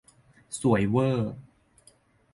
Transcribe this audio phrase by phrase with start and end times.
[0.59, 1.19] สวยเว่อ